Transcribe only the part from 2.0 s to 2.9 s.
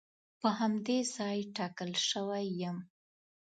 شوی یم.